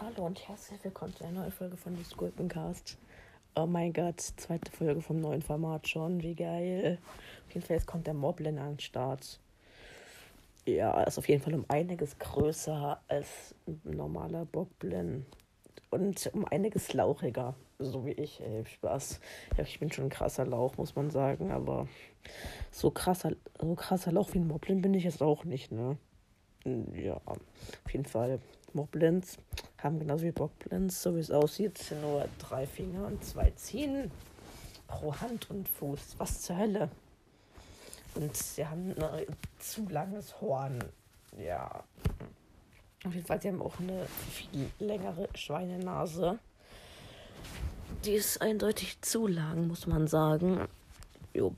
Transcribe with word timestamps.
Hallo 0.00 0.26
und 0.26 0.48
herzlich 0.48 0.82
willkommen 0.84 1.14
zu 1.14 1.24
einer 1.24 1.40
neuen 1.40 1.52
Folge 1.52 1.76
von 1.76 1.96
The 1.96 2.04
Skulpencast. 2.04 2.98
Oh 3.54 3.66
mein 3.66 3.92
Gott, 3.92 4.20
zweite 4.20 4.70
Folge 4.70 5.00
vom 5.00 5.20
neuen 5.20 5.42
Format 5.42 5.88
schon, 5.88 6.22
wie 6.22 6.34
geil. 6.34 6.98
Auf 7.46 7.54
jeden 7.54 7.66
Fall, 7.66 7.76
jetzt 7.76 7.86
kommt 7.86 8.06
der 8.06 8.14
Moblin 8.14 8.58
an 8.58 8.74
den 8.74 8.80
Start. 8.80 9.40
Ja, 10.64 11.02
ist 11.02 11.18
auf 11.18 11.28
jeden 11.28 11.42
Fall 11.42 11.54
um 11.54 11.64
einiges 11.68 12.18
größer 12.18 13.00
als 13.08 13.54
ein 13.66 13.80
normaler 13.84 14.44
Bockblin. 14.44 15.26
Und 15.90 16.30
um 16.34 16.44
einiges 16.44 16.92
lauchiger, 16.92 17.54
so 17.78 18.04
wie 18.04 18.12
ich. 18.12 18.40
Ey, 18.40 18.64
Spaß. 18.66 19.20
Ja, 19.56 19.64
ich 19.64 19.78
bin 19.78 19.90
schon 19.92 20.04
ein 20.06 20.10
krasser 20.10 20.46
Lauch, 20.46 20.76
muss 20.76 20.94
man 20.96 21.10
sagen, 21.10 21.50
aber 21.50 21.88
so 22.70 22.90
krasser, 22.90 23.32
so 23.60 23.74
krasser 23.74 24.12
Lauch 24.12 24.32
wie 24.34 24.38
ein 24.38 24.48
Moblin 24.48 24.82
bin 24.82 24.94
ich 24.94 25.04
jetzt 25.04 25.22
auch 25.22 25.44
nicht, 25.44 25.72
ne? 25.72 25.96
Ja, 26.64 27.20
auf 27.24 27.92
jeden 27.92 28.04
Fall. 28.04 28.40
Moblins 28.74 29.38
haben 29.82 29.98
genauso 29.98 30.24
wie 30.24 30.32
Bockblins, 30.32 31.02
so 31.02 31.14
wie 31.16 31.20
es 31.20 31.30
aussieht, 31.30 31.94
nur 32.02 32.28
drei 32.38 32.66
Finger 32.66 33.06
und 33.06 33.24
zwei 33.24 33.50
Zehen 33.52 34.10
pro 34.86 35.14
Hand 35.14 35.50
und 35.50 35.68
Fuß. 35.68 36.16
Was 36.18 36.42
zur 36.42 36.58
Hölle? 36.58 36.90
Und 38.14 38.36
sie 38.36 38.66
haben 38.66 38.94
ein 38.98 39.26
zu 39.58 39.88
langes 39.88 40.40
Horn. 40.40 40.82
Ja. 41.38 41.84
Auf 43.04 43.14
jeden 43.14 43.26
Fall, 43.26 43.40
sie 43.40 43.48
haben 43.48 43.62
auch 43.62 43.78
eine 43.78 44.06
viel 44.06 44.70
längere 44.80 45.28
Schweinenase. 45.34 46.38
Die 48.04 48.12
ist 48.12 48.42
eindeutig 48.42 49.00
zu 49.02 49.26
lang, 49.26 49.68
muss 49.68 49.86
man 49.86 50.08
sagen. 50.08 50.66
Jupp. 51.32 51.56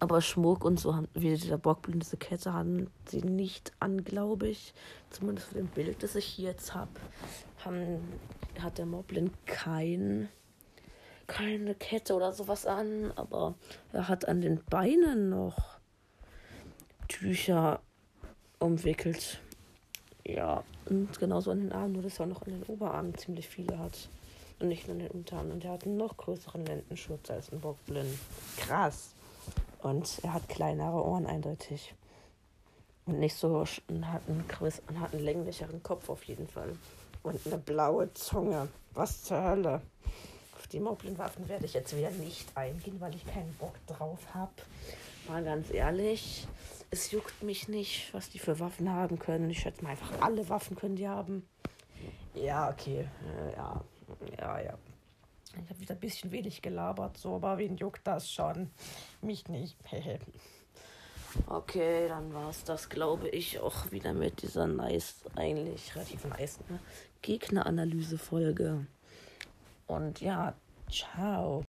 Aber 0.00 0.22
Schmuck 0.22 0.64
und 0.64 0.78
so, 0.78 1.02
wie 1.14 1.34
dieser 1.34 1.58
Bockblind 1.58 2.04
diese 2.04 2.16
Kette 2.16 2.52
haben 2.52 2.88
sie 3.08 3.22
nicht 3.22 3.72
an, 3.80 4.04
glaube 4.04 4.46
ich. 4.48 4.72
Zumindest 5.10 5.48
für 5.48 5.56
dem 5.56 5.66
Bild, 5.66 6.02
das 6.04 6.14
ich 6.14 6.24
hier 6.24 6.50
jetzt 6.50 6.74
habe, 6.74 6.92
hat 8.60 8.78
der 8.78 8.86
Moblin 8.86 9.32
kein, 9.46 10.28
keine 11.26 11.74
Kette 11.74 12.14
oder 12.14 12.32
sowas 12.32 12.66
an. 12.66 13.12
Aber 13.16 13.56
er 13.92 14.06
hat 14.06 14.28
an 14.28 14.40
den 14.40 14.62
Beinen 14.70 15.30
noch 15.30 15.80
Tücher 17.08 17.80
umwickelt. 18.60 19.40
Ja, 20.28 20.62
und 20.84 21.18
genauso 21.18 21.50
an 21.50 21.60
den 21.60 21.72
Armen, 21.72 21.94
nur 21.94 22.02
dass 22.02 22.20
er 22.20 22.26
auch 22.26 22.30
noch 22.30 22.42
an 22.42 22.52
den 22.52 22.62
Oberarmen 22.64 23.16
ziemlich 23.16 23.48
viele 23.48 23.78
hat. 23.78 24.08
Und 24.60 24.68
nicht 24.68 24.86
nur 24.86 24.94
an 24.94 25.00
den 25.00 25.10
Unterarmen. 25.10 25.52
Und 25.52 25.64
er 25.64 25.72
hat 25.72 25.86
einen 25.86 25.96
noch 25.96 26.16
größeren 26.16 26.66
Lendenschutz 26.66 27.30
als 27.30 27.50
ein 27.50 27.60
Bockblind. 27.60 28.18
Krass. 28.58 29.10
Und 29.82 30.18
er 30.22 30.34
hat 30.34 30.48
kleinere 30.48 31.02
Ohren 31.02 31.26
eindeutig. 31.26 31.94
Und 33.06 33.20
nicht 33.20 33.36
so, 33.36 33.64
und 33.88 34.12
hat 34.12 34.22
einen, 34.28 34.44
größ- 34.48 34.82
und 34.88 35.00
hat 35.00 35.14
einen 35.14 35.24
länglicheren 35.24 35.82
Kopf 35.82 36.10
auf 36.10 36.24
jeden 36.24 36.46
Fall. 36.46 36.72
Und 37.22 37.40
eine 37.46 37.56
blaue 37.56 38.12
Zunge. 38.12 38.68
Was 38.92 39.22
zur 39.22 39.42
Hölle? 39.42 39.80
Auf 40.56 40.66
die 40.66 40.80
Moblin-Waffen 40.80 41.48
werde 41.48 41.64
ich 41.64 41.72
jetzt 41.72 41.96
wieder 41.96 42.10
nicht 42.10 42.54
eingehen, 42.54 43.00
weil 43.00 43.14
ich 43.14 43.24
keinen 43.26 43.54
Bock 43.54 43.74
drauf 43.86 44.18
habe. 44.34 44.52
Mal 45.28 45.44
ganz 45.44 45.70
ehrlich, 45.70 46.46
es 46.90 47.10
juckt 47.10 47.42
mich 47.42 47.68
nicht, 47.68 48.12
was 48.14 48.30
die 48.30 48.38
für 48.38 48.58
Waffen 48.60 48.90
haben 48.90 49.18
können. 49.18 49.50
Ich 49.50 49.60
schätze 49.60 49.82
mal 49.82 49.90
einfach, 49.90 50.20
alle 50.22 50.48
Waffen 50.48 50.74
können 50.74 50.96
die 50.96 51.06
haben. 51.06 51.46
Ja, 52.34 52.70
okay. 52.70 53.06
Äh, 53.26 53.52
ja, 53.52 53.84
ja, 54.38 54.60
ja. 54.60 54.78
Ich 55.52 55.70
habe 55.70 55.80
wieder 55.80 55.94
ein 55.94 56.00
bisschen 56.00 56.30
wenig 56.30 56.62
gelabert, 56.62 57.18
so, 57.18 57.34
aber 57.34 57.58
wen 57.58 57.76
juckt 57.76 58.06
das 58.06 58.30
schon? 58.30 58.70
Mich 59.20 59.48
nicht. 59.48 59.76
okay, 61.46 62.08
dann 62.08 62.32
war 62.32 62.50
es 62.50 62.64
das, 62.64 62.88
glaube 62.88 63.28
ich, 63.28 63.60
auch 63.60 63.90
wieder 63.90 64.14
mit 64.14 64.42
dieser 64.42 64.66
nice, 64.66 65.24
eigentlich 65.36 65.94
relativ 65.94 66.24
nice 66.24 66.58
ne? 66.68 66.78
Gegneranalyse-Folge. 67.22 68.86
Und 69.86 70.20
ja, 70.20 70.54
ciao. 70.90 71.64